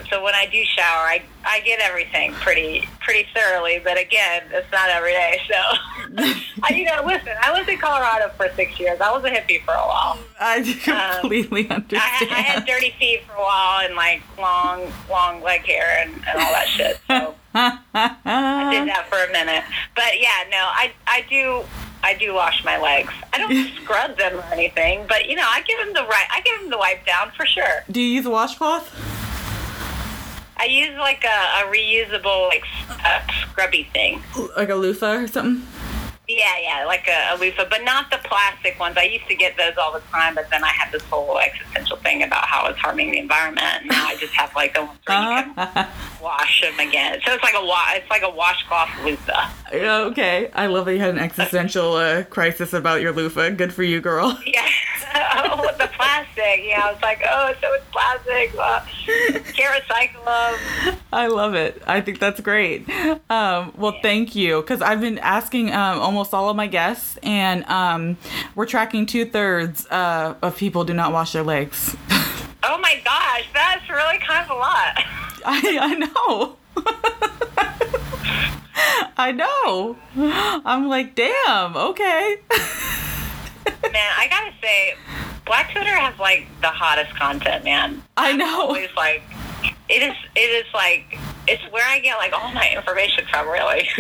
[0.10, 4.72] so when I do shower, I I get everything pretty pretty thoroughly, but again, it's
[4.72, 5.40] not every day.
[5.48, 5.56] So
[6.64, 9.00] I you know, listen, I lived in Colorado for 6 years.
[9.00, 10.18] I was a hippie for a while.
[10.40, 12.32] I um, completely I, understand.
[12.32, 16.40] I had dirty feet for a while and like long long leg hair and, and
[16.40, 17.00] all that shit.
[17.08, 19.64] So I did that for a minute.
[19.96, 21.64] But yeah, no, I I do
[22.04, 23.14] I do wash my legs.
[23.34, 26.42] I don't scrub them or anything, but you know, I give them the right I
[26.42, 27.84] give them the wipe down for sure.
[27.90, 28.88] do you use a washcloth?
[30.58, 32.64] I use like a, a reusable like
[33.04, 34.22] uh, scrubby thing.
[34.56, 35.66] Like a loofah or something?
[36.28, 38.96] Yeah, yeah, like a, a loofah, but not the plastic ones.
[38.96, 41.98] I used to get those all the time, but then I had this whole existential
[41.98, 43.66] thing about how it's harming the environment.
[43.82, 45.88] And now I just have like the ones where you can
[46.22, 47.20] wash them again.
[47.26, 49.50] So it's like a wa- it's like a washcloth loofah.
[49.74, 50.50] Okay.
[50.54, 53.50] I love that you had an existential uh, crisis about your loofah.
[53.52, 54.38] Good for you, girl.
[54.52, 54.68] Yeah,
[55.16, 56.62] oh, with the plastic.
[56.64, 58.54] Yeah, I was like, oh, so it's plastic.
[58.58, 58.82] Uh,
[59.54, 60.98] can't recycle them.
[61.14, 61.82] I love it.
[61.88, 62.90] I think that's great.
[63.30, 64.62] Um, well, thank you.
[64.62, 68.18] Because I've been asking um, almost all of my guests, and um,
[68.56, 71.96] we're tracking two thirds uh, of people do not wash their legs.
[72.64, 74.94] Oh my gosh, that's really kind of a lot.
[75.46, 77.51] I, I know.
[79.22, 79.98] I know.
[80.66, 82.38] I'm like, damn, okay.
[82.50, 84.96] Man, I gotta say,
[85.46, 88.02] Black Twitter has like the hottest content, man.
[88.18, 88.62] I know.
[88.62, 89.22] always like,
[89.90, 90.16] it is.
[90.36, 93.48] It is like it's where I get like all my information from.
[93.48, 93.88] Really,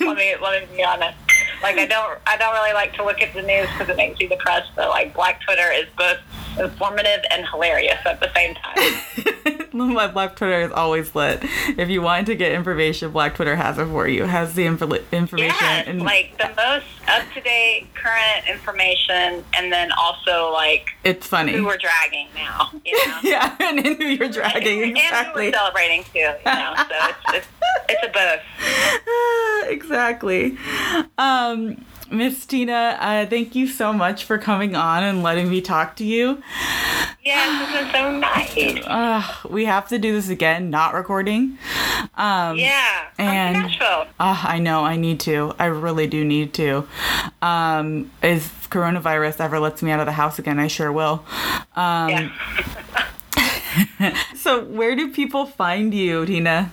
[0.00, 1.18] let me let me be honest.
[1.62, 4.18] Like I don't I don't really like to look at the news because it makes
[4.18, 4.70] me depressed.
[4.74, 6.18] But like Black Twitter is both
[6.58, 9.68] informative and hilarious at the same time.
[9.72, 11.40] My Black Twitter is always lit.
[11.78, 14.24] If you want to get information, Black Twitter has it for you.
[14.24, 15.56] It has the info- information.
[15.58, 21.26] Yes, and like the most up to date current information, and then also like it's
[21.26, 21.52] funny.
[21.52, 22.70] who we're dragging now.
[22.84, 23.18] You know.
[23.22, 24.82] yeah, and who you're dragging.
[24.82, 25.46] And who Exactly.
[25.46, 26.74] we're celebrating too, you know.
[26.76, 27.46] So it's, it's,
[27.88, 29.70] it's a both.
[29.70, 30.58] exactly.
[31.16, 31.82] Um,
[32.12, 36.04] Miss Tina, uh, thank you so much for coming on and letting me talk to
[36.04, 36.42] you.
[37.24, 38.84] Yeah, this is so nice.
[38.86, 41.56] Uh, we have to do this again, not recording.
[42.16, 44.06] Um, Yeah, and- Nashville.
[44.20, 45.54] uh, I know, I need to.
[45.58, 46.86] I really do need to.
[47.40, 51.24] Um, if coronavirus ever lets me out of the house again, I sure will.
[51.74, 52.30] Um, yeah.
[54.36, 56.70] So, where do people find you, Tina?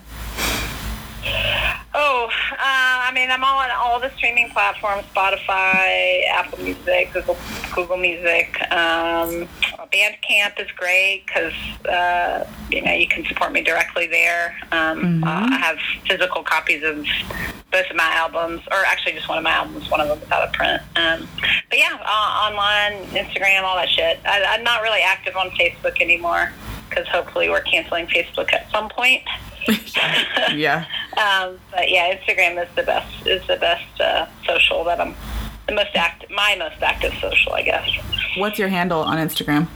[1.94, 7.38] Oh, uh, I'm mean, I'm all on all the streaming platforms: Spotify, Apple Music, Google,
[7.76, 8.56] Google Music.
[8.72, 9.48] Um,
[9.92, 11.54] Bandcamp is great because
[11.88, 14.56] uh, you know you can support me directly there.
[14.72, 15.24] Um, Mhm.
[15.28, 17.06] uh, I have physical copies of
[17.72, 19.90] both of my albums, or actually just one of my albums.
[19.90, 20.82] One of them is out of print.
[20.96, 21.28] Um,
[21.70, 24.20] but yeah, uh, online, Instagram, all that shit.
[24.26, 26.52] I, I'm not really active on Facebook anymore
[26.90, 29.22] because hopefully we're canceling Facebook at some point.
[30.56, 30.86] Yeah.
[31.20, 35.16] Um, but yeah, Instagram is the best is the best uh, social that I'm
[35.68, 37.90] the most active my most active social, I guess.
[38.38, 39.68] What's your handle on Instagram?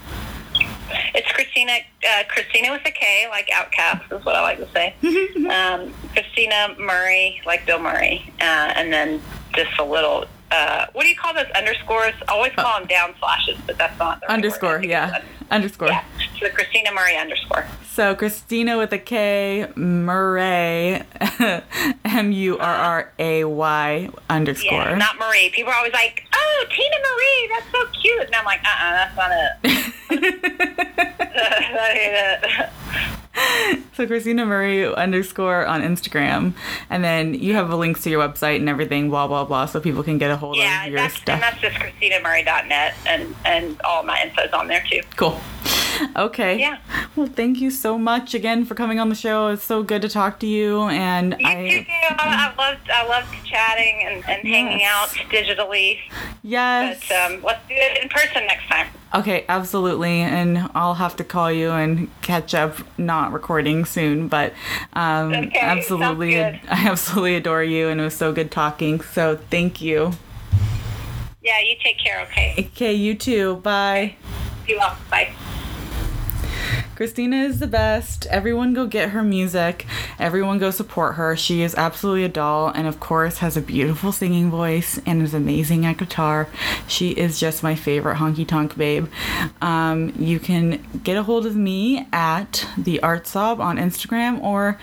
[1.13, 4.95] It's Kristina uh, Kristina with a K, like OutKast is what I like to say.
[5.49, 9.21] um, Kristina Murray, like Bill Murray, uh, and then
[9.53, 10.25] just a little.
[10.53, 12.13] Uh, what do you call those underscores?
[12.27, 14.35] I always call them down slashes, but that's not the right word.
[14.35, 15.21] Underscore, think yeah.
[15.49, 15.87] Underscore.
[15.87, 16.03] un- Yeah,
[16.39, 17.65] so Kristina Murray underscore.
[17.91, 21.01] So Kristina with a K, Murray,
[22.05, 24.71] M U R R A Y underscore.
[24.71, 25.49] Yeah, not Marie.
[25.49, 28.91] People are always like, "Oh, Tina Marie, that's so cute," and I'm like, "Uh, uh
[28.91, 30.39] that's not it."
[31.33, 33.19] That ain't it.
[33.93, 36.53] so Kristina Murray underscore on Instagram,
[36.89, 39.79] and then you have a link to your website and everything, blah blah blah, so
[39.79, 41.35] people can get a hold yeah, of your that's, stuff.
[41.35, 45.01] and that's just KristinaMurray.net, and and all my info's on there too.
[45.15, 45.39] Cool.
[46.15, 46.59] Okay.
[46.59, 46.77] Yeah.
[47.15, 49.47] Well, thank you so much again for coming on the show.
[49.47, 51.85] It's so good to talk to you, and You I too.
[51.89, 55.99] I, I loved I loved chatting and, and hanging out digitally,
[56.43, 57.03] yes.
[57.07, 58.87] but um, let's do it in person next time.
[59.13, 62.77] Okay, absolutely, and I'll have to call you and catch up.
[62.97, 64.53] Not recording soon, but
[64.93, 69.01] um, Okay, absolutely, I absolutely adore you, and it was so good talking.
[69.01, 70.13] So thank you.
[71.43, 72.21] Yeah, you take care.
[72.21, 72.55] Okay.
[72.57, 73.57] Okay, you too.
[73.57, 74.15] Bye.
[74.65, 74.97] Be well.
[75.09, 75.33] Bye.
[76.95, 78.27] Kristina is the best.
[78.27, 79.87] Everyone go get her music.
[80.19, 81.35] Everyone go support her.
[81.35, 85.33] She is absolutely a doll and, of course, has a beautiful singing voice and is
[85.33, 86.47] amazing at guitar.
[86.87, 89.07] She is just my favorite honky tonk babe.
[89.61, 94.79] Um, you can get a hold of me at the Art Sob on Instagram or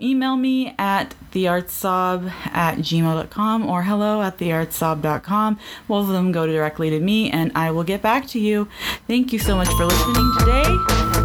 [0.00, 5.58] email me at theartsob at gmail.com or hello at theartsob.com.
[5.86, 8.68] Both of them go directly to me and I will get back to you.
[9.06, 11.19] Thank you so much for listening today